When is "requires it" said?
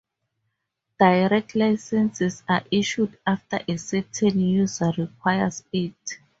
4.97-5.95